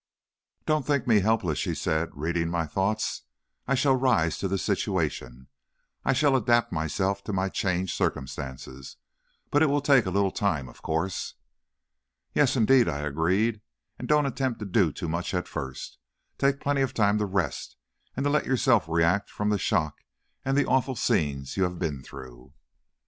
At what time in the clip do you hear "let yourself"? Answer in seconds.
18.31-18.89